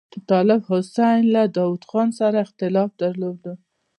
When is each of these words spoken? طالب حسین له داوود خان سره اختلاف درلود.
طالب 0.29 0.61
حسین 0.71 1.19
له 1.35 1.43
داوود 1.55 1.83
خان 1.89 2.09
سره 2.19 2.37
اختلاف 2.45 2.89
درلود. 3.01 3.41